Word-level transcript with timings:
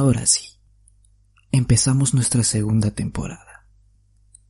Ahora 0.00 0.24
sí, 0.24 0.58
empezamos 1.52 2.14
nuestra 2.14 2.42
segunda 2.42 2.90
temporada. 2.90 3.66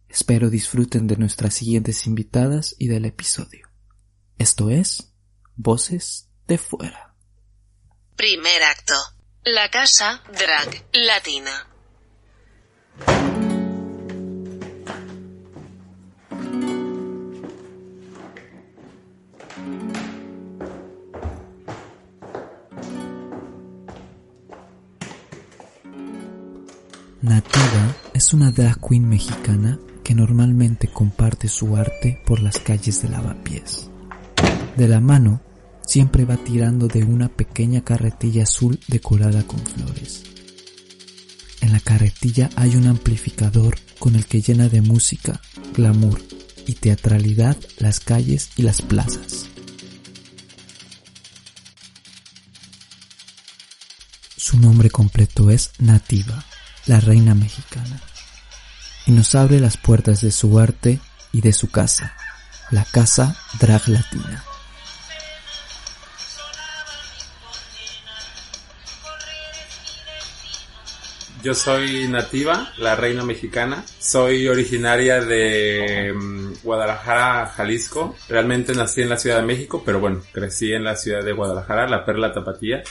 Espero 0.08 0.49
disfruten 0.49 1.08
de 1.08 1.17
nuestras 1.17 1.54
siguientes 1.54 2.07
invitadas 2.07 2.77
y 2.79 2.87
del 2.87 3.04
episodio. 3.04 3.69
Esto 4.39 4.71
es 4.71 5.13
Voces 5.57 6.29
de 6.47 6.57
Fuera. 6.57 7.17
Primer 8.15 8.63
acto. 8.63 8.95
La 9.43 9.69
Casa 9.73 10.23
Drag 10.39 10.86
Latina. 10.93 11.70
Nativa 27.23 27.97
es 28.15 28.33
una 28.33 28.51
drag 28.51 28.80
queen 28.80 29.06
mexicana 29.06 29.79
que 30.02 30.15
normalmente 30.15 30.88
comparte 30.88 31.48
su 31.48 31.77
arte 31.77 32.19
por 32.24 32.41
las 32.41 32.59
calles 32.59 33.02
de 33.02 33.10
Lavapiés. 33.10 33.91
De 34.79 34.88
la 34.88 35.01
mano, 35.01 35.43
siempre 35.84 36.24
va 36.24 36.38
tirando 36.38 36.88
de 36.88 37.05
una 37.05 37.29
pequeña 37.29 37.83
carretilla 37.83 38.45
azul 38.45 38.80
decorada 38.88 39.43
con 39.46 39.59
flores. 39.59 40.23
En 41.60 41.73
la 41.73 41.80
carretilla 41.80 42.48
hay 42.56 42.74
un 42.77 42.87
amplificador 42.87 43.77
con 43.98 44.16
el 44.16 44.24
que 44.24 44.41
llena 44.41 44.71
de 44.71 44.80
música, 44.80 45.43
glamour 45.77 46.23
y 46.66 46.73
teatralidad 46.73 47.59
las 47.77 48.01
calles 48.01 48.48
y 48.57 48.62
las 48.62 48.80
plazas. 48.80 49.46
Su 54.38 54.59
nombre 54.59 54.88
completo 54.88 55.51
es 55.51 55.73
Nativa 55.79 56.46
la 56.91 56.99
reina 56.99 57.37
mexicana, 57.37 58.01
y 59.07 59.13
nos 59.13 59.37
abre 59.37 59.60
las 59.60 59.77
puertas 59.77 60.23
de 60.23 60.33
su 60.33 60.59
arte 60.59 60.99
y 61.30 61.41
de 61.41 61.52
su 61.52 61.71
casa, 61.71 62.16
la 62.73 62.85
Casa 62.85 63.37
Drag 63.60 63.87
Latina. 63.87 64.43
Yo 71.44 71.55
soy 71.55 72.09
nativa, 72.09 72.72
la 72.77 72.97
reina 72.97 73.22
mexicana. 73.22 73.84
Soy 74.00 74.49
originaria 74.49 75.21
de 75.21 76.12
mm, 76.12 76.54
Guadalajara, 76.65 77.47
Jalisco. 77.47 78.16
Realmente 78.28 78.75
nací 78.75 79.00
en 79.03 79.10
la 79.10 79.16
Ciudad 79.16 79.37
de 79.37 79.47
México, 79.47 79.82
pero 79.87 80.00
bueno, 80.00 80.22
crecí 80.32 80.72
en 80.72 80.82
la 80.82 80.97
ciudad 80.97 81.25
de 81.25 81.32
Guadalajara, 81.32 81.88
la 81.88 82.04
Perla 82.04 82.32
Tapatía. 82.34 82.82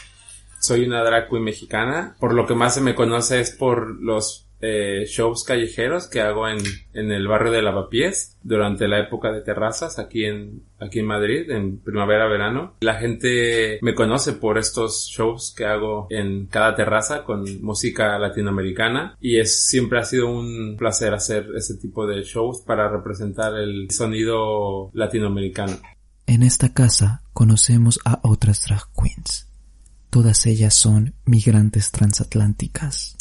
Soy 0.59 0.85
una 0.85 1.03
drag 1.03 1.29
queen 1.29 1.43
mexicana. 1.43 2.15
Por 2.19 2.33
lo 2.33 2.45
que 2.45 2.55
más 2.55 2.75
se 2.75 2.81
me 2.81 2.95
conoce 2.95 3.39
es 3.39 3.51
por 3.51 4.01
los 4.01 4.49
eh, 4.61 5.05
shows 5.07 5.45
callejeros 5.45 6.07
que 6.07 6.19
hago 6.19 6.47
en, 6.47 6.57
en 6.93 7.11
el 7.11 7.27
barrio 7.27 7.51
de 7.51 7.61
Lavapiés 7.61 8.37
durante 8.43 8.89
la 8.89 8.99
época 8.99 9.31
de 9.31 9.41
terrazas 9.41 9.99
aquí 9.99 10.25
en, 10.25 10.63
aquí 10.79 10.99
en 10.99 11.05
Madrid, 11.05 11.49
en 11.49 11.79
primavera-verano. 11.79 12.75
La 12.81 12.95
gente 12.95 13.79
me 13.81 13.95
conoce 13.95 14.33
por 14.33 14.57
estos 14.57 15.07
shows 15.09 15.53
que 15.55 15.65
hago 15.65 16.07
en 16.09 16.47
cada 16.47 16.75
terraza 16.75 17.23
con 17.23 17.45
música 17.61 18.19
latinoamericana 18.19 19.15
y 19.21 19.39
es, 19.39 19.65
siempre 19.67 19.99
ha 19.99 20.03
sido 20.03 20.27
un 20.27 20.75
placer 20.77 21.13
hacer 21.13 21.47
ese 21.55 21.75
tipo 21.75 22.05
de 22.05 22.23
shows 22.23 22.61
para 22.61 22.89
representar 22.89 23.55
el 23.55 23.89
sonido 23.91 24.91
latinoamericano. 24.93 25.77
En 26.27 26.43
esta 26.43 26.73
casa 26.73 27.23
conocemos 27.33 27.99
a 28.03 28.19
otras 28.23 28.65
drag 28.67 28.83
queens 28.93 29.48
Todas 30.09 30.47
ellas 30.47 30.73
son 30.73 31.13
migrantes 31.25 31.91
transatlánticas. 31.91 33.15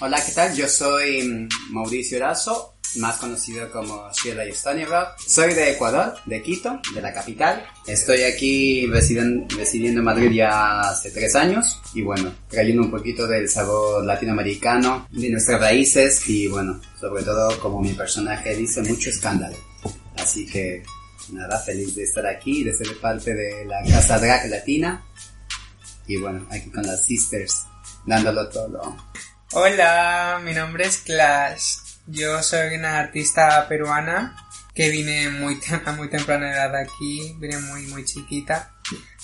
Hola, 0.00 0.24
¿qué 0.24 0.32
tal? 0.32 0.56
Yo 0.56 0.66
soy 0.66 1.22
mm, 1.22 1.74
Mauricio 1.74 2.16
Erazo, 2.16 2.76
más 2.96 3.18
conocido 3.18 3.70
como 3.70 4.10
Sheila 4.12 4.44
Rock. 4.86 5.08
Soy 5.26 5.52
de 5.52 5.72
Ecuador, 5.72 6.14
de 6.24 6.42
Quito, 6.42 6.80
de 6.94 7.02
la 7.02 7.12
capital. 7.12 7.66
Estoy 7.86 8.22
aquí 8.22 8.86
residiendo 8.86 10.00
en 10.00 10.04
Madrid 10.04 10.30
ya 10.30 10.80
hace 10.88 11.10
tres 11.10 11.36
años 11.36 11.78
y 11.92 12.00
bueno, 12.00 12.32
trayendo 12.48 12.80
un 12.80 12.90
poquito 12.90 13.26
del 13.26 13.46
sabor 13.46 14.02
latinoamericano, 14.06 15.06
de 15.10 15.28
nuestras 15.28 15.60
raíces 15.60 16.26
y 16.30 16.46
bueno, 16.46 16.80
sobre 16.98 17.22
todo 17.24 17.60
como 17.60 17.82
mi 17.82 17.92
personaje 17.92 18.56
dice, 18.56 18.82
mucho 18.84 19.10
escándalo. 19.10 19.58
Así 20.16 20.46
que 20.46 20.82
nada, 21.32 21.58
feliz 21.60 21.94
de 21.94 22.04
estar 22.04 22.26
aquí, 22.26 22.64
de 22.64 22.74
ser 22.74 22.98
parte 23.00 23.34
de 23.34 23.64
la 23.64 23.82
Casa 23.82 24.18
Drag 24.18 24.48
Latina. 24.48 25.04
Y 26.06 26.16
bueno, 26.16 26.46
aquí 26.50 26.70
con 26.70 26.86
las 26.86 27.04
sisters, 27.04 27.66
dándolo 28.06 28.48
todo. 28.48 28.96
Hola, 29.52 30.40
mi 30.44 30.52
nombre 30.52 30.86
es 30.86 30.98
Clash. 30.98 31.76
Yo 32.06 32.42
soy 32.42 32.74
una 32.74 32.98
artista 32.98 33.66
peruana 33.68 34.36
que 34.74 34.90
vine 34.90 35.28
muy 35.28 35.58
a 35.84 35.92
muy 35.92 36.08
temprana 36.08 36.52
edad 36.52 36.74
aquí, 36.76 37.36
vine 37.38 37.58
muy 37.58 37.86
muy 37.86 38.04
chiquita. 38.04 38.72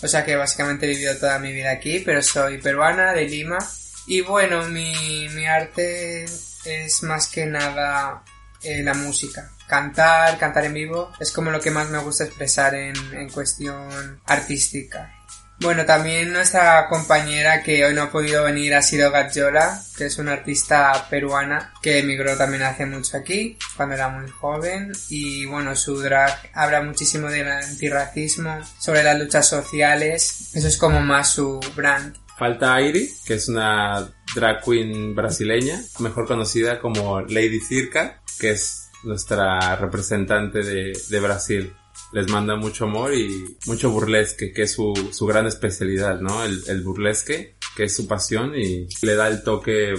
O 0.02 0.08
sea 0.08 0.24
que 0.24 0.36
básicamente 0.36 0.86
he 0.86 0.90
vivido 0.90 1.16
toda 1.16 1.38
mi 1.38 1.52
vida 1.52 1.70
aquí, 1.70 2.00
pero 2.00 2.22
soy 2.22 2.58
peruana 2.58 3.12
de 3.12 3.28
Lima. 3.28 3.58
Y 4.06 4.20
bueno, 4.20 4.62
mi, 4.68 5.28
mi 5.30 5.46
arte 5.46 6.24
es 6.24 7.02
más 7.02 7.28
que 7.28 7.46
nada 7.46 8.22
eh, 8.66 8.82
la 8.82 8.94
música 8.94 9.50
cantar, 9.66 10.38
cantar 10.38 10.64
en 10.64 10.74
vivo, 10.74 11.12
es 11.18 11.32
como 11.32 11.50
lo 11.50 11.60
que 11.60 11.70
más 11.70 11.90
me 11.90 11.98
gusta 11.98 12.24
expresar 12.24 12.74
en, 12.74 12.94
en 13.14 13.28
cuestión 13.28 14.20
artística. 14.26 15.12
Bueno, 15.58 15.86
también 15.86 16.34
nuestra 16.34 16.86
compañera 16.86 17.62
que 17.62 17.82
hoy 17.82 17.94
no 17.94 18.02
ha 18.02 18.10
podido 18.10 18.44
venir 18.44 18.74
ha 18.74 18.82
sido 18.82 19.10
Gatjola, 19.10 19.80
que 19.96 20.04
es 20.04 20.18
una 20.18 20.32
artista 20.32 21.06
peruana 21.08 21.72
que 21.80 22.00
emigró 22.00 22.36
también 22.36 22.62
hace 22.62 22.84
mucho 22.84 23.16
aquí, 23.16 23.58
cuando 23.74 23.94
era 23.94 24.10
muy 24.10 24.30
joven. 24.30 24.92
Y 25.08 25.46
bueno, 25.46 25.74
su 25.74 25.98
drag 25.98 26.50
habla 26.52 26.82
muchísimo 26.82 27.28
del 27.30 27.50
antirracismo, 27.50 28.58
sobre 28.78 29.02
las 29.02 29.18
luchas 29.18 29.48
sociales. 29.48 30.50
Eso 30.52 30.68
es 30.68 30.76
como 30.76 31.00
más 31.00 31.30
su 31.30 31.58
brand. 31.74 32.14
Falta 32.36 32.74
Airi, 32.74 33.08
que 33.24 33.34
es 33.34 33.48
una 33.48 34.12
drag 34.34 34.62
queen 34.62 35.14
brasileña, 35.14 35.82
mejor 36.00 36.26
conocida 36.26 36.78
como 36.80 37.22
Lady 37.22 37.60
Circa, 37.60 38.22
que 38.38 38.50
es 38.50 38.90
nuestra 39.04 39.76
representante 39.76 40.62
de, 40.62 41.20
Brasil. 41.20 41.72
Les 42.12 42.28
manda 42.30 42.56
mucho 42.56 42.84
amor 42.84 43.14
y 43.14 43.56
mucho 43.64 43.90
burlesque, 43.90 44.52
que 44.52 44.62
es 44.62 44.72
su, 44.72 45.26
gran 45.26 45.46
especialidad, 45.46 46.20
¿no? 46.20 46.44
El, 46.44 46.82
burlesque, 46.82 47.56
que 47.74 47.84
es 47.84 47.96
su 47.96 48.06
pasión 48.06 48.54
y 48.54 48.86
le 49.02 49.14
da 49.14 49.28
el 49.28 49.42
toque 49.42 49.94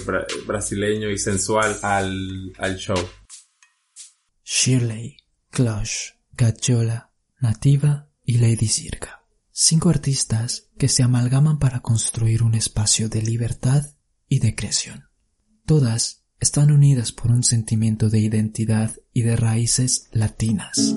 brasileño 0.46 1.10
y 1.10 1.18
sensual 1.18 1.80
al, 1.82 2.78
show. 2.78 2.98
Shirley, 4.44 5.18
Clush, 5.50 6.12
Gachola, 6.34 7.12
Nativa 7.40 8.10
y 8.24 8.38
Lady 8.38 8.68
Circa. 8.68 9.17
Cinco 9.60 9.90
artistas 9.90 10.70
que 10.78 10.88
se 10.88 11.02
amalgaman 11.02 11.58
para 11.58 11.80
construir 11.80 12.44
un 12.44 12.54
espacio 12.54 13.10
de 13.10 13.24
libertad 13.24 13.88
y 14.30 14.38
de 14.38 14.54
creación. 14.54 15.06
Todas 15.66 16.26
están 16.40 16.70
unidas 16.70 17.12
por 17.12 17.32
un 17.32 17.42
sentimiento 17.42 18.12
de 18.12 18.20
identidad 18.20 18.96
y 19.14 19.24
de 19.24 19.36
raíces 19.36 20.10
latinas. 20.12 20.96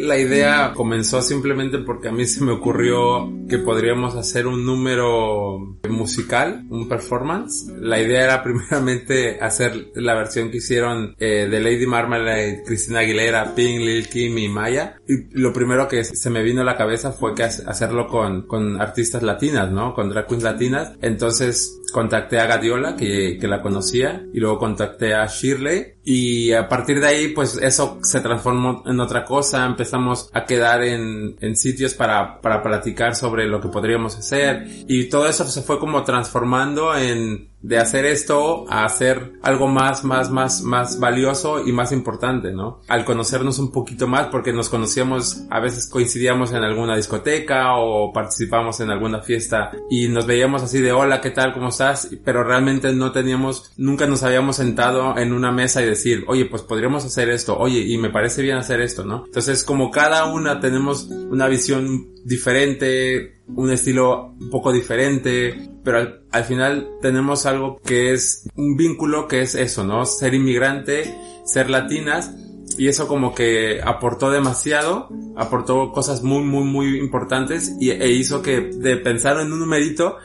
La 0.00 0.18
idea 0.18 0.72
comenzó 0.74 1.22
simplemente 1.22 1.78
porque 1.78 2.08
a 2.08 2.12
mí 2.12 2.26
se 2.26 2.42
me 2.42 2.52
ocurrió 2.52 3.30
que 3.48 3.58
podríamos 3.58 4.14
hacer 4.16 4.46
un 4.46 4.64
número 4.64 5.76
musical, 5.88 6.64
un 6.70 6.88
performance. 6.88 7.66
La 7.80 8.00
idea 8.00 8.24
era 8.24 8.42
primeramente 8.42 9.38
hacer 9.40 9.90
la 9.94 10.14
versión 10.14 10.50
que 10.50 10.58
hicieron 10.58 11.14
eh, 11.18 11.48
de 11.50 11.60
Lady 11.60 11.86
Marmalade, 11.86 12.62
Cristina 12.64 13.00
Aguilera, 13.00 13.54
Pink, 13.54 13.80
Lil 13.80 14.08
Kim 14.08 14.38
y 14.38 14.48
Maya. 14.48 14.96
Y 15.06 15.38
lo 15.38 15.52
primero 15.52 15.88
que 15.88 16.04
se 16.04 16.30
me 16.30 16.42
vino 16.42 16.62
a 16.62 16.64
la 16.64 16.76
cabeza 16.76 17.12
fue 17.12 17.34
que 17.34 17.42
hacerlo 17.42 18.06
con, 18.06 18.46
con 18.46 18.80
artistas 18.80 19.22
latinas, 19.22 19.70
¿no? 19.70 19.94
Con 19.94 20.08
drag 20.08 20.26
queens 20.26 20.44
latinas. 20.44 20.92
Entonces 21.02 21.80
contacté 21.92 22.38
a 22.38 22.46
Gadiola, 22.46 22.96
que, 22.96 23.36
que 23.40 23.48
la 23.48 23.62
conocía, 23.62 24.24
y 24.32 24.40
luego 24.40 24.58
contacté 24.58 25.14
a 25.14 25.26
Shirley, 25.26 25.94
y 26.02 26.52
a 26.52 26.68
partir 26.68 27.00
de 27.00 27.06
ahí, 27.06 27.28
pues 27.28 27.58
eso 27.60 27.98
se 28.02 28.20
transformó 28.20 28.82
en 28.86 28.98
otra 29.00 29.24
cosa, 29.24 29.66
empezamos 29.90 30.30
a 30.32 30.44
quedar 30.44 30.82
en, 30.82 31.36
en 31.40 31.56
sitios 31.56 31.94
para, 31.94 32.40
para 32.40 32.62
platicar 32.62 33.16
sobre 33.16 33.46
lo 33.46 33.60
que 33.60 33.68
podríamos 33.68 34.16
hacer, 34.16 34.66
y 34.86 35.08
todo 35.08 35.28
eso 35.28 35.44
se 35.44 35.62
fue 35.62 35.78
como 35.78 36.04
transformando 36.04 36.96
en 36.96 37.49
de 37.62 37.78
hacer 37.78 38.06
esto 38.06 38.64
a 38.70 38.84
hacer 38.84 39.32
algo 39.42 39.68
más, 39.68 40.04
más, 40.04 40.30
más, 40.30 40.62
más 40.62 40.98
valioso 40.98 41.66
y 41.66 41.72
más 41.72 41.92
importante, 41.92 42.52
¿no? 42.52 42.80
Al 42.88 43.04
conocernos 43.04 43.58
un 43.58 43.70
poquito 43.70 44.06
más, 44.06 44.28
porque 44.28 44.52
nos 44.52 44.68
conocíamos, 44.68 45.44
a 45.50 45.60
veces 45.60 45.86
coincidíamos 45.88 46.52
en 46.52 46.62
alguna 46.62 46.96
discoteca 46.96 47.74
o 47.76 48.12
participamos 48.12 48.80
en 48.80 48.90
alguna 48.90 49.20
fiesta 49.20 49.72
y 49.90 50.08
nos 50.08 50.26
veíamos 50.26 50.62
así 50.62 50.80
de 50.80 50.92
hola, 50.92 51.20
¿qué 51.20 51.30
tal? 51.30 51.52
¿Cómo 51.52 51.68
estás? 51.68 52.08
Pero 52.24 52.44
realmente 52.44 52.92
no 52.92 53.12
teníamos, 53.12 53.72
nunca 53.76 54.06
nos 54.06 54.22
habíamos 54.22 54.56
sentado 54.56 55.18
en 55.18 55.32
una 55.32 55.52
mesa 55.52 55.82
y 55.82 55.86
decir, 55.86 56.24
oye, 56.28 56.46
pues 56.46 56.62
podríamos 56.62 57.04
hacer 57.04 57.28
esto, 57.28 57.58
oye, 57.58 57.80
y 57.80 57.98
me 57.98 58.10
parece 58.10 58.42
bien 58.42 58.56
hacer 58.56 58.80
esto, 58.80 59.04
¿no? 59.04 59.24
Entonces, 59.26 59.64
como 59.64 59.90
cada 59.90 60.32
una 60.32 60.60
tenemos 60.60 61.04
una 61.04 61.46
visión 61.46 62.08
diferente, 62.24 63.39
un 63.56 63.70
estilo 63.70 64.34
un 64.40 64.50
poco 64.50 64.72
diferente, 64.72 65.70
pero 65.84 65.98
al, 65.98 66.22
al, 66.30 66.44
final 66.44 66.88
tenemos 67.00 67.46
algo 67.46 67.80
que 67.84 68.12
es 68.12 68.48
un 68.54 68.76
vínculo 68.76 69.28
que 69.28 69.42
es 69.42 69.54
eso, 69.54 69.84
¿no? 69.84 70.04
Ser 70.04 70.34
inmigrante, 70.34 71.14
ser 71.44 71.70
latinas, 71.70 72.32
y 72.80 72.88
eso 72.88 73.08
como 73.08 73.34
que 73.34 73.80
aportó 73.84 74.30
demasiado, 74.30 75.08
aportó 75.36 75.92
cosas 75.92 76.22
muy, 76.22 76.42
muy, 76.42 76.64
muy 76.64 76.98
importantes 76.98 77.74
y, 77.78 77.90
e 77.90 78.10
hizo 78.10 78.42
que 78.42 78.60
de 78.60 78.96
pensar 78.96 79.38
en 79.40 79.52
un 79.52 79.60
numerito 79.60 80.16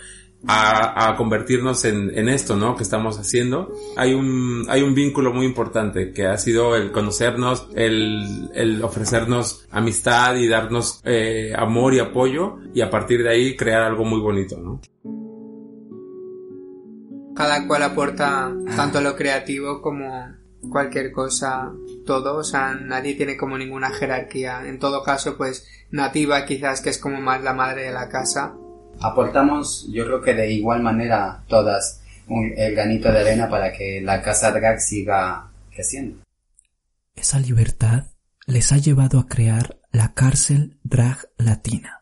a, 0.48 1.10
a 1.10 1.16
convertirnos 1.16 1.86
en, 1.86 2.12
en, 2.18 2.30
esto, 2.30 2.56
¿no? 2.56 2.76
Que 2.76 2.84
estamos 2.84 3.18
haciendo. 3.18 3.72
Hay 3.96 4.14
un, 4.14 4.66
hay 4.70 4.82
un 4.82 4.94
vínculo 4.94 5.34
muy 5.34 5.46
importante 5.46 6.12
que 6.12 6.26
ha 6.26 6.38
sido 6.38 6.76
el 6.76 6.92
conocernos, 6.92 7.68
el, 7.76 8.50
el 8.54 8.84
ofrecernos 8.84 9.66
amistad 9.72 10.36
y 10.36 10.48
darnos 10.48 11.02
eh, 11.04 11.54
amor 11.58 11.94
y 11.94 12.00
apoyo 12.00 12.58
y 12.74 12.82
a 12.82 12.90
partir 12.90 13.24
de 13.24 13.30
ahí 13.30 13.56
crear 13.56 13.82
algo 13.82 14.06
muy 14.06 14.20
bonito, 14.20 14.58
¿no? 14.58 14.82
Cada 17.36 17.68
cual 17.68 17.84
aporta 17.84 18.54
tanto 18.76 19.02
lo 19.02 19.16
creativo 19.16 19.82
como 19.82 20.36
cualquier 20.70 21.12
cosa, 21.12 21.72
todo, 22.06 22.38
o 22.38 22.44
sea, 22.44 22.76
nadie 22.76 23.16
tiene 23.16 23.38
como 23.38 23.58
ninguna 23.58 23.90
jerarquía. 23.92 24.66
En 24.66 24.80
todo 24.80 25.04
caso, 25.04 25.38
pues 25.38 25.68
Nativa 25.92 26.46
quizás 26.46 26.82
que 26.82 26.90
es 26.90 26.98
como 26.98 27.20
más 27.22 27.44
la 27.44 27.54
madre 27.54 27.84
de 27.84 27.92
la 27.92 28.10
casa, 28.10 28.56
aportamos, 29.00 29.88
yo 29.92 30.06
creo 30.06 30.22
que 30.22 30.34
de 30.34 30.52
igual 30.52 30.82
manera 30.82 31.44
todas 31.48 32.02
un, 32.28 32.54
el 32.56 32.74
granito 32.74 33.12
de 33.12 33.20
arena 33.20 33.50
para 33.50 33.72
que 33.72 34.02
la 34.02 34.22
casa 34.22 34.52
drag 34.52 34.80
siga 34.80 35.52
creciendo. 35.72 36.24
Esa 37.16 37.40
libertad 37.40 38.08
les 38.46 38.72
ha 38.72 38.78
llevado 38.78 39.20
a 39.20 39.28
crear 39.28 39.80
la 39.92 40.14
cárcel 40.14 40.80
drag 40.84 41.30
latina, 41.38 42.02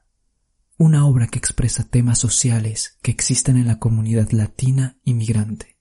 una 0.77 1.05
obra 1.05 1.27
que 1.27 1.39
expresa 1.39 1.83
temas 1.83 2.19
sociales 2.19 2.97
que 3.01 3.11
existen 3.11 3.57
en 3.57 3.67
la 3.67 3.79
comunidad 3.79 4.31
latina 4.31 4.97
inmigrante 5.03 5.77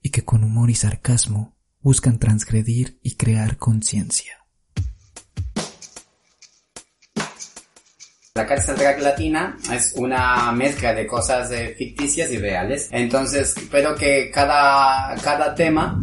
y 0.00 0.10
que 0.10 0.24
con 0.24 0.44
humor 0.44 0.70
y 0.70 0.74
sarcasmo 0.74 1.56
buscan 1.80 2.18
transgredir 2.18 2.98
y 3.02 3.16
crear 3.16 3.58
conciencia. 3.58 4.45
La 8.36 8.46
cárcel 8.46 8.76
drag 8.76 9.00
latina 9.00 9.56
es 9.72 9.94
una 9.96 10.52
mezcla 10.52 10.92
de 10.94 11.06
cosas 11.06 11.50
eh, 11.50 11.74
ficticias 11.76 12.30
y 12.30 12.38
reales. 12.38 12.88
Entonces, 12.92 13.54
pero 13.70 13.94
que 13.94 14.30
cada, 14.30 15.14
cada 15.24 15.54
tema 15.54 15.98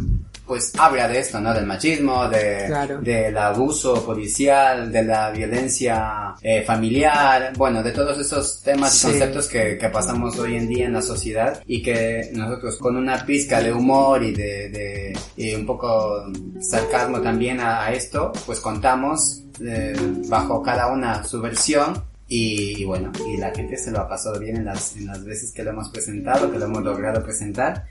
pues 0.46 0.72
habla 0.78 1.08
de 1.08 1.20
esto, 1.20 1.40
¿no? 1.40 1.54
Del 1.54 1.64
machismo, 1.64 2.28
de, 2.28 2.64
Claro. 2.66 3.00
del 3.00 3.38
abuso 3.38 4.04
policial, 4.04 4.92
de 4.92 5.02
la 5.02 5.30
violencia 5.30 6.34
eh, 6.42 6.62
familiar, 6.62 7.52
bueno, 7.56 7.82
de 7.82 7.92
todos 7.92 8.18
esos 8.18 8.60
temas 8.62 8.94
y 8.94 8.98
Sí. 8.98 9.06
conceptos 9.06 9.46
que, 9.48 9.78
que 9.78 9.88
pasamos 9.88 10.38
hoy 10.38 10.56
en 10.56 10.68
día 10.68 10.84
en 10.84 10.92
la 10.92 11.00
sociedad 11.00 11.62
y 11.66 11.80
que 11.82 12.28
nosotros 12.34 12.76
con 12.76 12.94
una 12.96 13.24
pizca 13.24 13.62
de 13.62 13.72
humor 13.72 14.22
y 14.22 14.32
de, 14.34 14.68
de 14.68 15.18
y 15.38 15.54
un 15.54 15.64
poco 15.64 16.26
sarcasmo 16.60 17.22
también 17.22 17.60
a, 17.60 17.84
a 17.86 17.92
esto, 17.94 18.30
pues 18.44 18.60
contamos 18.60 19.44
eh, 19.64 19.94
bajo 20.28 20.62
cada 20.62 20.88
una 20.88 21.24
su 21.24 21.40
versión 21.40 21.94
y, 22.36 22.82
y 22.82 22.84
bueno, 22.84 23.12
y 23.28 23.36
la 23.36 23.52
gente 23.52 23.76
se 23.76 23.92
lo 23.92 24.00
ha 24.00 24.08
pasado 24.08 24.40
bien 24.40 24.56
en 24.56 24.64
las, 24.64 24.96
en 24.96 25.06
las 25.06 25.24
veces 25.24 25.52
que 25.52 25.62
lo 25.62 25.70
hemos 25.70 25.88
presentado, 25.90 26.50
que 26.50 26.58
lo 26.58 26.64
hemos 26.64 26.82
logrado 26.82 27.22
presentar. 27.22 27.86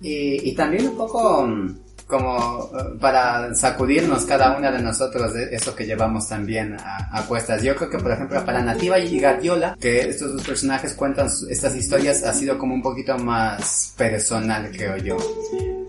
Y, 0.00 0.48
y 0.48 0.54
también 0.54 0.86
un 0.86 0.96
poco 0.96 1.44
mm, 1.44 1.76
como 2.06 2.70
eh, 2.72 2.96
para 3.00 3.52
sacudirnos 3.56 4.24
cada 4.26 4.56
una 4.56 4.70
de 4.70 4.80
nosotros 4.80 5.34
de 5.34 5.52
eso 5.56 5.74
que 5.74 5.86
llevamos 5.86 6.28
también 6.28 6.76
a, 6.78 7.18
a 7.18 7.26
cuestas. 7.26 7.60
Yo 7.64 7.74
creo 7.74 7.90
que, 7.90 7.98
por 7.98 8.12
ejemplo, 8.12 8.44
para 8.44 8.62
Nativa 8.62 8.96
y 9.00 9.18
Gadiola, 9.18 9.76
que 9.80 10.02
estos 10.02 10.34
dos 10.34 10.46
personajes 10.46 10.94
cuentan 10.94 11.28
estas 11.50 11.74
historias, 11.74 12.22
ha 12.22 12.34
sido 12.34 12.58
como 12.58 12.74
un 12.74 12.82
poquito 12.82 13.18
más 13.18 13.92
personal, 13.96 14.70
creo 14.70 14.98
yo. 14.98 15.16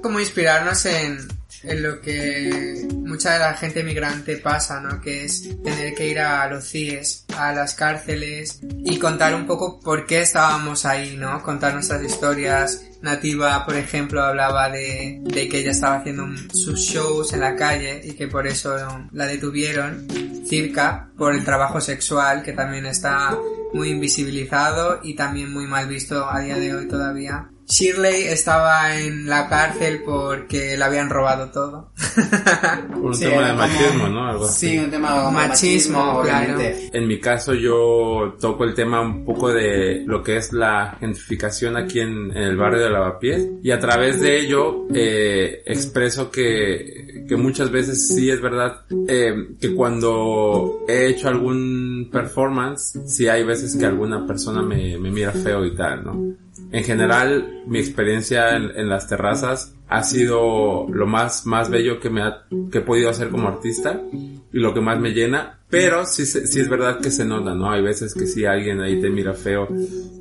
como 0.02 0.20
inspirarnos 0.20 0.88
en, 0.88 1.20
en 1.64 1.84
lo 1.84 2.02
que 2.02 2.88
mucha 2.94 3.34
de 3.34 3.40
la 3.40 3.54
gente 3.54 3.84
migrante 3.84 4.38
pasa, 4.38 4.80
¿no? 4.80 5.02
Que 5.02 5.26
es 5.26 5.50
tener 5.64 5.94
que 5.94 6.08
ir 6.08 6.20
a 6.20 6.48
los 6.50 6.70
CIES, 6.70 7.26
a 7.36 7.54
las 7.54 7.74
cárceles 7.74 8.60
y 8.62 8.98
contar 8.98 9.36
un 9.36 9.46
poco 9.46 9.80
por 9.80 10.06
qué 10.06 10.22
estábamos 10.22 10.86
ahí, 10.86 11.18
¿no? 11.18 11.42
Contar 11.44 11.74
nuestras 11.74 12.04
historias. 12.04 12.86
Nativa, 13.02 13.66
por 13.66 13.76
ejemplo, 13.76 14.22
hablaba 14.22 14.70
de, 14.70 15.20
de 15.22 15.48
que 15.48 15.60
ella 15.60 15.72
estaba 15.72 15.98
haciendo 15.98 16.28
sus 16.54 16.80
shows 16.82 17.32
en 17.34 17.40
la 17.40 17.56
calle 17.56 18.02
y 18.04 18.14
que 18.14 18.28
por 18.28 18.46
eso 18.46 18.76
la 19.12 19.26
detuvieron. 19.26 20.06
Circa, 20.46 21.10
por 21.18 21.34
el 21.34 21.46
trabajo 21.46 21.80
sexual, 21.80 22.44
que 22.44 22.54
también 22.54 22.86
está 22.86 23.38
muy 23.74 23.90
invisibilizado 23.90 25.00
y 25.04 25.16
también 25.16 25.54
muy 25.54 25.68
mal 25.68 25.88
visto 25.88 26.30
a 26.30 26.40
día 26.40 26.58
de 26.58 26.74
hoy 26.74 26.88
todavía. 26.88 27.50
Shirley 27.70 28.24
estaba 28.24 29.00
en 29.00 29.28
la 29.28 29.48
cárcel 29.48 30.02
porque 30.04 30.76
le 30.76 30.84
habían 30.84 31.10
robado 31.10 31.50
todo. 31.52 31.92
Un 33.02 33.14
Sí, 33.14 33.26
tema 33.26 33.42
de 33.44 33.50
como- 33.52 33.58
machismo, 33.62 34.08
¿no? 34.10 34.28
Algo 34.30 34.46
así. 34.46 34.70
Sí, 34.70 34.78
un 34.80 34.90
tema 34.92 35.10
como 35.16 35.32
Machismo, 35.32 36.22
claro. 36.24 36.54
obviamente. 36.56 36.90
En 36.94 37.08
mi 37.08 37.20
caso 37.20 37.54
yo 37.54 38.36
toco 38.42 38.64
el 38.64 38.74
tema 38.74 39.02
un 39.02 39.24
poco 39.24 39.54
de 39.54 40.04
lo 40.06 40.22
que 40.24 40.38
es 40.38 40.52
la 40.52 40.98
gentrificación 41.00 41.78
aquí 41.78 42.00
en, 42.00 42.32
en 42.32 42.44
el 42.44 42.58
barrio 42.58 42.82
de 42.84 42.90
Lavapiés 42.90 43.48
y 43.64 43.72
a 43.72 43.80
través 43.80 44.20
de 44.20 44.40
ello 44.40 44.88
eh, 44.94 45.62
expreso 45.66 46.30
que, 46.32 47.24
que 47.28 47.36
muchas 47.38 47.70
veces 47.72 48.08
sí 48.08 48.30
es 48.30 48.42
verdad 48.42 48.82
eh, 49.08 49.50
que 49.62 49.74
cuando 49.76 50.80
he 50.88 51.08
hecho 51.08 51.28
algún 51.30 52.10
performance 52.12 53.00
sí 53.06 53.28
hay 53.28 53.44
veces 53.44 53.76
que 53.76 53.86
alguna 53.86 54.26
persona 54.26 54.62
me, 54.62 54.98
me 54.98 55.12
mira 55.12 55.32
feo 55.32 55.64
y 55.66 55.76
tal, 55.76 56.04
¿no? 56.04 56.36
En 56.72 56.84
general, 56.84 57.64
mi 57.66 57.80
experiencia 57.80 58.56
en, 58.56 58.72
en 58.76 58.90
las 58.90 59.08
terrazas 59.08 59.76
ha 59.90 60.04
sido 60.04 60.88
lo 60.88 61.08
más, 61.08 61.46
más 61.48 61.70
bello 61.70 62.00
que 62.00 62.12
me 62.12 62.22
ha, 62.22 62.46
que 62.72 62.78
he 62.78 62.82
podido 62.82 63.10
hacer 63.10 63.30
como 63.30 63.48
artista 63.48 64.02
y 64.14 64.60
lo 64.60 64.74
que 64.74 64.82
más 64.82 65.00
me 65.00 65.12
llena, 65.12 65.60
pero 65.70 66.06
sí, 66.06 66.26
sí 66.26 66.60
es 66.60 66.70
verdad 66.70 67.00
que 67.00 67.10
se 67.10 67.26
nota, 67.26 67.56
¿no? 67.56 67.72
Hay 67.72 67.82
veces 67.82 68.14
que 68.14 68.28
sí 68.28 68.46
alguien 68.46 68.82
ahí 68.82 69.02
te 69.02 69.10
mira 69.10 69.34
feo, 69.34 69.68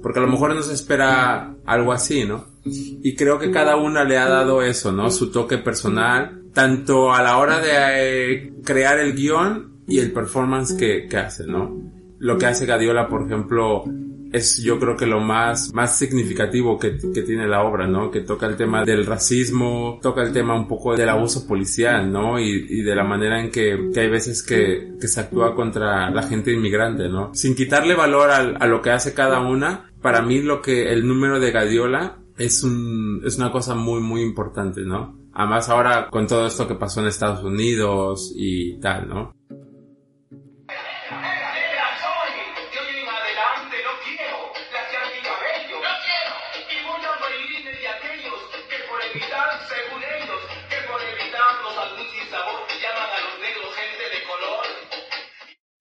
porque 0.03 0.19
a 0.19 0.23
lo 0.23 0.29
mejor 0.29 0.55
no 0.55 0.63
se 0.63 0.73
espera 0.73 1.55
algo 1.67 1.93
así, 1.93 2.25
¿no? 2.25 2.47
Y 2.65 3.15
creo 3.15 3.39
que 3.39 3.51
cada 3.51 3.77
una 3.77 4.05
le 4.05 4.17
ha 4.17 4.29
dado 4.29 4.63
eso, 4.63 4.91
¿no? 4.91 5.11
Su 5.11 5.31
toque 5.31 5.59
personal, 5.59 6.43
tanto 6.55 7.13
a 7.13 7.23
la 7.23 7.37
hora 7.39 7.61
de 7.61 8.33
eh, 8.33 8.53
crear 8.65 8.99
el 8.99 9.15
guion 9.15 9.83
y 9.87 10.01
el 10.01 10.13
performance 10.13 10.75
que, 10.75 11.07
que 11.09 11.17
hace, 11.19 11.47
¿no? 11.47 11.91
Lo 12.19 12.37
que 12.39 12.47
hace 12.47 12.67
Gadiola, 12.67 13.09
por 13.09 13.27
ejemplo, 13.27 13.85
es 14.33 14.63
yo 14.63 14.79
creo 14.79 14.97
que 14.97 15.07
lo 15.07 15.21
más, 15.21 15.73
más 15.73 15.99
significativo 15.99 16.79
que, 16.79 16.97
que 17.15 17.23
tiene 17.23 17.47
la 17.49 17.63
obra, 17.63 17.87
¿no? 17.87 18.11
Que 18.11 18.21
toca 18.21 18.47
el 18.47 18.57
tema 18.57 18.85
del 18.85 19.07
racismo, 19.07 19.99
toca 20.03 20.23
el 20.23 20.33
tema 20.33 20.55
un 20.55 20.67
poco 20.69 20.95
del 20.97 21.09
abuso 21.09 21.47
policial, 21.47 22.11
¿no? 22.13 22.39
Y, 22.39 22.67
y 22.69 22.83
de 22.83 22.95
la 22.95 23.05
manera 23.05 23.41
en 23.41 23.51
que, 23.51 23.91
que 23.93 24.01
hay 24.01 24.09
veces 24.11 24.43
que, 24.43 24.93
que 25.01 25.09
se 25.09 25.21
actúa 25.21 25.55
contra 25.55 26.11
la 26.11 26.23
gente 26.25 26.53
inmigrante, 26.53 27.09
¿no? 27.09 27.31
Sin 27.35 27.55
quitarle 27.55 27.95
valor 27.95 28.31
al- 28.31 28.57
a 28.61 28.67
lo 28.67 28.83
que 28.83 28.91
hace 28.91 29.15
cada 29.15 29.41
una, 29.41 29.91
para 30.03 30.23
mí 30.23 30.43
lo 30.43 30.61
que 30.63 30.93
el 30.93 31.07
número 31.07 31.41
de 31.41 31.51
Gadiola 31.51 32.19
es 32.37 32.63
un, 32.63 33.23
es 33.25 33.37
una 33.39 33.51
cosa 33.51 33.75
muy, 33.75 34.01
muy 34.01 34.23
importante, 34.23 34.83
¿no? 34.83 35.19
Además 35.33 35.69
ahora 35.69 36.09
con 36.11 36.27
todo 36.27 36.47
esto 36.49 36.67
que 36.67 36.75
pasó 36.75 37.01
en 37.01 37.07
Estados 37.07 37.45
Unidos 37.45 38.33
y 38.37 38.79
tal, 38.81 39.09
¿no? 39.09 39.33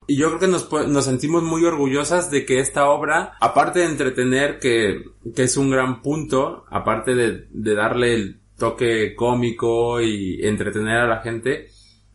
Y 0.08 0.18
yo 0.18 0.28
creo 0.30 0.40
que 0.40 0.48
nos, 0.48 0.72
nos 0.88 1.04
sentimos 1.06 1.44
muy 1.44 1.66
orgullosas 1.66 2.32
de 2.32 2.46
que 2.46 2.60
esta 2.60 2.90
obra, 2.90 3.34
aparte 3.42 3.80
de 3.80 3.86
entretener, 3.86 4.58
que, 4.60 5.04
que 5.36 5.44
es 5.44 5.58
un 5.58 5.70
gran 5.70 6.02
punto, 6.02 6.66
aparte 6.72 7.14
de, 7.14 7.48
de 7.50 7.76
darle 7.76 8.14
el 8.14 8.42
toque 8.58 9.16
cómico 9.16 10.00
y 10.02 10.40
entretener 10.48 10.98
a 10.98 11.08
la 11.08 11.22
gente, 11.22 11.68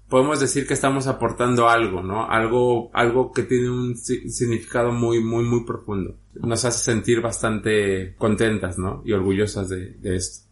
podemos 0.09 0.41
decir 0.41 0.67
que 0.67 0.73
estamos 0.75 1.07
aportando 1.07 1.69
algo, 1.69 2.03
¿no? 2.03 2.29
Algo, 2.31 2.91
algo 2.95 3.31
que 3.33 3.43
tiene 3.43 3.69
un 3.71 3.95
si- 3.97 4.29
significado 4.31 4.91
muy, 4.93 5.21
muy, 5.21 5.45
muy 5.45 5.65
profundo. 5.67 6.17
Nos 6.35 6.65
hace 6.65 6.79
sentir 6.79 7.21
bastante 7.21 8.15
contentas, 8.17 8.79
¿no? 8.79 9.03
Y 9.05 9.13
orgullosas 9.13 9.69
de, 9.69 9.93
de 9.99 10.17
esto. 10.17 10.49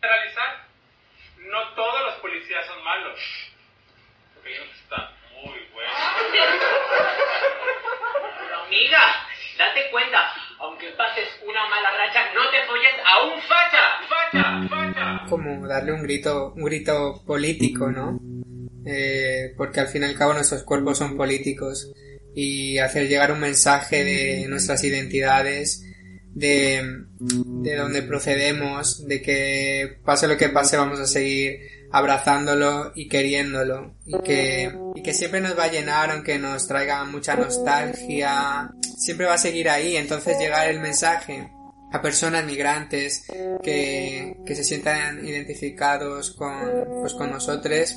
Generalizar, 0.00 0.66
no 1.50 1.74
todos 1.76 2.00
los 2.06 2.14
policías 2.20 2.66
son 2.66 2.82
malos. 2.84 3.18
Porque 4.34 4.48
hay 4.50 4.54
uno 4.58 4.66
que 4.72 4.78
está 4.78 5.12
muy 5.42 5.58
bueno. 5.72 5.90
Pero 8.38 8.60
amiga, 8.66 9.02
date 9.58 9.80
cuenta, 9.90 10.32
aunque 10.60 10.90
pases 10.90 11.28
una 11.46 11.66
mala 11.68 11.90
racha, 11.96 12.32
no 12.34 12.42
te 12.50 12.66
folles 12.66 12.94
a 13.04 13.24
un 13.24 13.40
facha, 13.42 13.84
facha, 14.08 14.68
facha. 14.68 15.26
Como 15.42 15.66
darle 15.66 15.92
un 15.92 16.02
grito, 16.02 16.52
un 16.54 16.64
grito 16.64 17.22
político, 17.26 17.90
¿no? 17.90 18.20
Eh, 18.84 19.54
porque 19.56 19.80
al 19.80 19.88
fin 19.88 20.02
y 20.02 20.06
al 20.06 20.14
cabo 20.14 20.34
nuestros 20.34 20.62
cuerpos 20.64 20.98
son 20.98 21.16
políticos 21.16 21.92
y 22.34 22.78
hacer 22.78 23.08
llegar 23.08 23.32
un 23.32 23.40
mensaje 23.40 24.04
de 24.04 24.46
nuestras 24.48 24.84
identidades, 24.84 25.84
de, 26.32 26.82
de 27.18 27.76
dónde 27.76 28.02
procedemos, 28.02 29.06
de 29.06 29.20
que 29.20 29.98
pase 30.04 30.28
lo 30.28 30.36
que 30.36 30.48
pase 30.48 30.76
vamos 30.76 31.00
a 31.00 31.06
seguir 31.06 31.60
abrazándolo 31.90 32.92
y 32.94 33.08
queriéndolo 33.08 33.96
y 34.06 34.18
que, 34.22 34.72
y 34.94 35.02
que 35.02 35.12
siempre 35.12 35.40
nos 35.40 35.58
va 35.58 35.64
a 35.64 35.72
llenar 35.72 36.10
aunque 36.10 36.38
nos 36.38 36.68
traiga 36.68 37.04
mucha 37.04 37.34
nostalgia, 37.34 38.70
siempre 38.96 39.26
va 39.26 39.34
a 39.34 39.38
seguir 39.38 39.68
ahí, 39.68 39.96
entonces 39.96 40.38
llegar 40.38 40.68
el 40.68 40.80
mensaje 40.80 41.50
a 41.92 42.02
personas 42.02 42.44
migrantes 42.44 43.26
que, 43.62 44.36
que 44.46 44.54
se 44.54 44.64
sientan 44.64 45.24
identificados 45.24 46.30
con, 46.30 46.52
pues 47.00 47.14
con 47.14 47.30
nosotros 47.30 47.96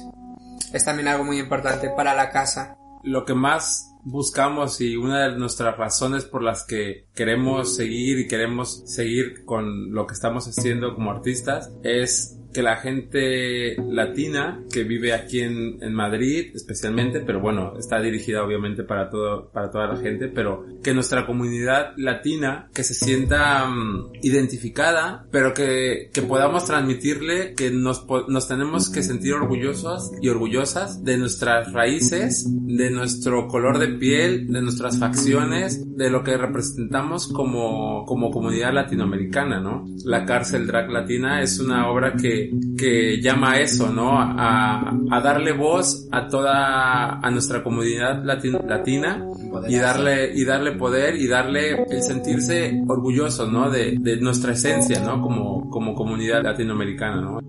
es 0.73 0.85
también 0.85 1.07
algo 1.07 1.23
muy 1.23 1.39
importante 1.39 1.89
para 1.89 2.13
la 2.13 2.29
casa. 2.29 2.77
Lo 3.03 3.25
que 3.25 3.33
más 3.33 3.93
buscamos 4.03 4.81
y 4.81 4.95
una 4.95 5.29
de 5.29 5.37
nuestras 5.37 5.77
razones 5.77 6.25
por 6.25 6.41
las 6.41 6.65
que 6.65 7.07
queremos 7.15 7.75
seguir 7.75 8.19
y 8.19 8.27
queremos 8.27 8.83
seguir 8.85 9.45
con 9.45 9.93
lo 9.93 10.07
que 10.07 10.13
estamos 10.13 10.47
haciendo 10.47 10.93
como 10.93 11.11
artistas 11.11 11.71
es 11.83 12.37
que 12.53 12.61
la 12.61 12.77
gente 12.77 13.75
latina 13.89 14.63
que 14.71 14.83
vive 14.83 15.13
aquí 15.13 15.41
en, 15.41 15.77
en, 15.81 15.93
Madrid 15.93 16.51
especialmente, 16.53 17.19
pero 17.19 17.39
bueno, 17.39 17.73
está 17.77 17.99
dirigida 17.99 18.43
obviamente 18.43 18.83
para 18.83 19.09
todo, 19.09 19.49
para 19.51 19.71
toda 19.71 19.87
la 19.87 19.97
gente, 19.97 20.27
pero 20.27 20.65
que 20.83 20.93
nuestra 20.93 21.25
comunidad 21.25 21.93
latina 21.97 22.69
que 22.73 22.83
se 22.83 22.93
sienta 22.93 23.67
um, 23.67 24.11
identificada, 24.21 25.25
pero 25.31 25.53
que, 25.53 26.09
que 26.13 26.21
podamos 26.21 26.65
transmitirle 26.65 27.53
que 27.53 27.71
nos, 27.71 28.05
nos 28.27 28.47
tenemos 28.47 28.89
que 28.89 29.03
sentir 29.03 29.33
orgullosos 29.33 30.11
y 30.21 30.29
orgullosas 30.29 31.03
de 31.03 31.17
nuestras 31.17 31.71
raíces, 31.73 32.45
de 32.49 32.89
nuestro 32.89 33.47
color 33.47 33.79
de 33.79 33.87
piel, 33.89 34.51
de 34.51 34.61
nuestras 34.61 34.99
facciones, 34.99 35.97
de 35.97 36.09
lo 36.09 36.23
que 36.23 36.37
representamos 36.37 37.27
como, 37.27 38.05
como 38.05 38.31
comunidad 38.31 38.73
latinoamericana, 38.73 39.59
¿no? 39.59 39.85
La 40.05 40.25
cárcel 40.25 40.67
drag 40.67 40.89
latina 40.89 41.41
es 41.41 41.59
una 41.59 41.89
obra 41.89 42.13
que 42.13 42.42
que, 42.77 43.21
llama 43.21 43.53
a 43.53 43.59
eso, 43.59 43.91
¿no? 43.91 44.19
A, 44.19 44.93
a, 45.11 45.21
darle 45.21 45.53
voz 45.53 46.07
a 46.11 46.27
toda, 46.27 47.19
a 47.19 47.31
nuestra 47.31 47.63
comunidad 47.63 48.23
latina 48.23 49.25
y 49.67 49.77
darle, 49.77 50.31
y 50.33 50.45
darle 50.45 50.73
poder 50.73 51.15
y 51.15 51.27
darle 51.27 51.83
el 51.89 52.01
sentirse 52.01 52.81
orgulloso, 52.87 53.47
¿no? 53.47 53.69
De, 53.69 53.95
de 53.99 54.17
nuestra 54.17 54.53
esencia, 54.53 54.99
¿no? 54.99 55.21
Como, 55.21 55.69
como 55.69 55.95
comunidad 55.95 56.43
latinoamericana, 56.43 57.21
¿no? 57.21 57.39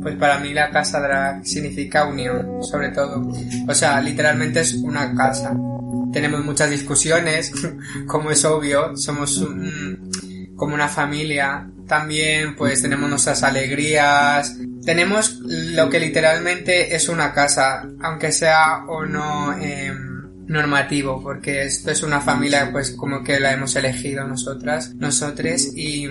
Pues 0.00 0.16
para 0.16 0.38
mí 0.38 0.54
la 0.54 0.70
casa 0.70 1.00
drag 1.00 1.46
significa 1.46 2.06
unión, 2.06 2.62
sobre 2.62 2.88
todo. 2.90 3.28
O 3.68 3.74
sea, 3.74 4.00
literalmente 4.00 4.60
es 4.60 4.74
una 4.74 5.14
casa. 5.14 5.54
Tenemos 6.12 6.44
muchas 6.44 6.70
discusiones, 6.70 7.52
como 8.06 8.30
es 8.30 8.44
obvio, 8.44 8.96
somos 8.96 9.38
un, 9.38 10.10
como 10.56 10.74
una 10.74 10.88
familia. 10.88 11.68
También 11.90 12.54
pues 12.54 12.82
tenemos 12.82 13.10
nuestras 13.10 13.42
alegrías. 13.42 14.56
Tenemos 14.84 15.40
lo 15.40 15.90
que 15.90 15.98
literalmente 15.98 16.94
es 16.94 17.08
una 17.08 17.32
casa, 17.32 17.84
aunque 18.00 18.30
sea 18.30 18.84
o 18.86 19.04
no 19.04 19.58
eh, 19.58 19.92
normativo, 20.46 21.20
porque 21.20 21.64
esto 21.64 21.90
es 21.90 22.04
una 22.04 22.20
familia 22.20 22.70
pues 22.70 22.92
como 22.92 23.24
que 23.24 23.40
la 23.40 23.52
hemos 23.52 23.74
elegido 23.74 24.24
nosotras, 24.24 24.94
nosotros 24.94 25.74
y 25.74 26.06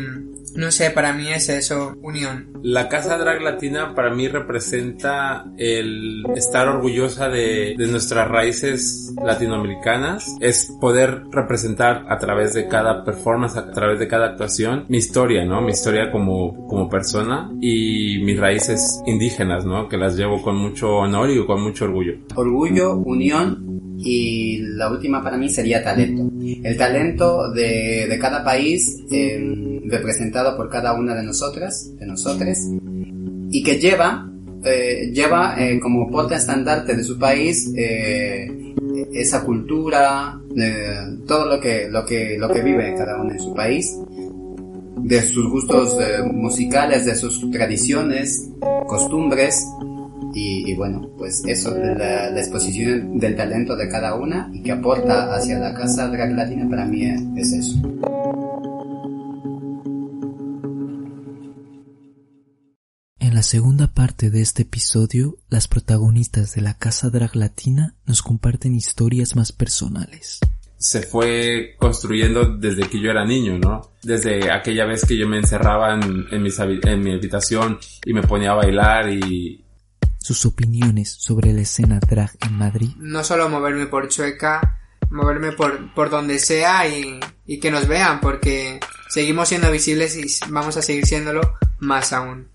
no 0.56 0.72
sé, 0.72 0.92
para 0.92 1.14
mí 1.14 1.28
es 1.30 1.50
eso, 1.50 1.94
unión. 2.02 2.50
La 2.64 2.90
Casa 2.90 3.18
Drag 3.18 3.42
Latina 3.42 3.94
para 3.96 4.14
mí 4.14 4.28
representa 4.28 5.46
el 5.58 6.24
estar 6.36 6.68
orgullosa 6.68 7.30
de, 7.30 7.76
de, 7.78 7.88
nuestras 7.88 8.28
raíces 8.28 9.14
latinoamericanas, 9.24 10.36
es 10.40 10.72
poder 10.80 11.24
representar 11.32 12.06
a 12.10 12.18
través 12.18 12.54
de 12.54 12.68
cada 12.68 13.04
performance, 13.04 13.58
a 13.58 13.72
través 13.72 14.00
de 14.00 14.08
cada 14.08 14.28
actuación, 14.28 14.86
mi 14.90 14.98
historia, 14.98 15.46
¿no? 15.46 15.62
Mi 15.62 15.72
historia 15.72 16.12
como, 16.12 16.68
como 16.68 16.90
persona 16.90 17.50
y 17.62 18.22
mis 18.24 18.40
raíces 18.40 19.02
indígenas, 19.06 19.66
¿no? 19.66 19.88
Que 19.88 19.98
las 19.98 20.16
llevo 20.16 20.42
con 20.42 20.56
mucho 20.56 20.98
honor 20.98 21.30
y 21.30 21.46
con 21.46 21.62
mucho 21.62 21.86
orgullo. 21.86 22.14
Orgullo, 22.36 22.96
unión 22.96 23.79
y 24.02 24.60
la 24.60 24.90
última 24.90 25.22
para 25.22 25.38
mí 25.38 25.50
sería 25.50 25.84
talento. 25.84 26.32
El 26.64 26.78
talento 26.78 27.52
de, 27.52 28.08
de 28.08 28.20
cada 28.20 28.44
país 28.44 29.04
eh, 29.12 29.82
representado 29.86 30.56
por 30.56 30.70
cada 30.70 30.94
una 30.94 31.16
de 31.16 31.24
nosotras, 31.24 31.92
de 31.98 32.06
nosotros, 32.06 32.58
y 33.52 33.64
que 33.64 33.80
lleva, 33.80 34.32
eh, 34.64 35.12
lleva 35.14 35.56
eh, 35.58 35.80
como 35.80 36.10
porta 36.10 36.36
estandarte 36.36 36.96
de 36.96 37.04
su 37.04 37.18
país 37.18 37.72
eh, 37.76 38.48
esa 39.14 39.44
cultura, 39.44 40.40
todo 41.28 41.46
lo 41.46 41.60
que, 41.60 41.88
lo, 41.90 42.06
que, 42.06 42.38
lo 42.38 42.50
que 42.50 42.62
vive 42.62 42.96
cada 42.96 43.22
uno 43.22 43.32
en 43.32 43.40
su 43.40 43.54
país, 43.54 43.98
de 44.98 45.22
sus 45.22 45.50
gustos 45.50 45.96
musicales, 46.34 47.06
de 47.06 47.16
sus 47.16 47.50
tradiciones, 47.52 48.50
costumbres, 48.88 49.66
y, 50.34 50.72
y, 50.72 50.76
bueno, 50.76 51.10
pues 51.18 51.44
eso, 51.46 51.76
la, 51.76 52.30
la, 52.30 52.40
exposición 52.40 53.18
del 53.18 53.36
talento 53.36 53.76
de 53.76 53.90
cada 53.90 54.16
una 54.16 54.50
y 54.54 54.62
que 54.62 54.72
aporta 54.72 55.34
hacia 55.34 55.58
la 55.60 55.74
casa 55.74 56.08
drag 56.08 56.32
latina 56.32 56.68
para 56.70 56.86
mí 56.86 57.06
es, 57.06 57.22
es 57.36 57.54
eso. 57.54 57.82
En 63.30 63.36
la 63.36 63.44
segunda 63.44 63.94
parte 63.94 64.32
de 64.32 64.42
este 64.42 64.64
episodio, 64.64 65.38
las 65.50 65.68
protagonistas 65.68 66.56
de 66.56 66.62
la 66.62 66.74
Casa 66.74 67.12
Drag 67.12 67.36
Latina 67.36 67.94
nos 68.08 68.24
comparten 68.24 68.74
historias 68.74 69.36
más 69.36 69.52
personales. 69.52 70.40
Se 70.78 71.04
fue 71.04 71.76
construyendo 71.78 72.58
desde 72.58 72.90
que 72.90 73.00
yo 73.00 73.12
era 73.12 73.26
niño, 73.26 73.60
¿no? 73.60 73.92
Desde 74.02 74.52
aquella 74.52 74.86
vez 74.86 75.06
que 75.06 75.16
yo 75.16 75.28
me 75.28 75.38
encerraba 75.38 75.94
en, 75.94 76.26
en, 76.32 76.42
mis, 76.42 76.58
en 76.60 77.04
mi 77.04 77.14
habitación 77.14 77.78
y 78.04 78.14
me 78.14 78.24
ponía 78.24 78.52
a 78.52 78.56
bailar 78.56 79.14
y, 79.14 79.64
sus 80.20 80.46
opiniones 80.46 81.10
sobre 81.12 81.54
la 81.54 81.62
escena 81.62 82.00
drag 82.00 82.32
en 82.46 82.54
Madrid. 82.54 82.90
No 82.98 83.24
solo 83.24 83.50
moverme 83.50 83.88
por 83.88 84.08
Chueca, 84.10 84.80
moverme 85.10 85.54
por, 85.54 85.94
por 85.94 86.10
donde 86.10 86.40
sea 86.40 86.88
y, 86.88 87.20
y 87.46 87.60
que 87.60 87.72
nos 87.72 87.88
vean, 87.88 88.20
porque 88.20 88.80
seguimos 89.10 89.50
siendo 89.50 89.72
visibles 89.72 90.16
y 90.16 90.52
vamos 90.52 90.78
a 90.78 90.82
seguir 90.82 91.06
siéndolo 91.06 91.42
más 91.80 92.14
aún. 92.14 92.48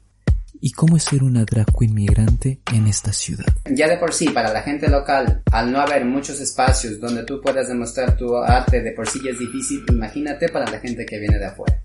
¿Y 0.61 0.71
cómo 0.71 0.97
es 0.97 1.05
ser 1.05 1.23
una 1.23 1.45
drag 1.45 1.67
queen 1.79 1.95
migrante 1.95 2.61
en 2.73 2.87
esta 2.87 3.13
ciudad? 3.13 3.45
Ya 3.67 3.87
de 3.87 3.99
por 3.99 4.15
sí, 4.15 4.31
para 4.31 4.51
la 4.51 4.63
gente 4.63 4.89
local, 4.89 5.43
al 5.53 5.71
no 5.71 5.79
haber 5.79 6.07
muchos 6.07 6.41
espacios 6.41 6.99
donde 6.99 7.25
tú 7.25 7.41
puedas 7.41 7.69
demostrar 7.69 8.17
tu 8.17 8.35
arte 8.37 8.81
de 8.81 8.93
por 8.93 9.07
sí 9.07 9.21
ya 9.23 9.33
es 9.33 9.39
difícil, 9.39 9.85
imagínate 9.91 10.49
para 10.49 10.71
la 10.71 10.81
gente 10.81 11.05
que 11.05 11.19
viene 11.19 11.39
de 11.39 11.47
afuera. 11.47 11.83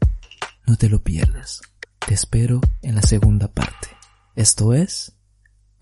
No 0.65 0.77
te 0.77 0.87
lo 0.87 1.01
pierdas. 1.01 1.61
Te 2.07 2.13
espero 2.13 2.61
en 2.81 2.95
la 2.95 3.01
segunda 3.01 3.49
parte. 3.49 3.89
Esto 4.35 4.73
es 4.73 5.13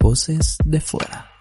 Voces 0.08 0.58
de 0.64 0.80
Fuera. 0.80 1.37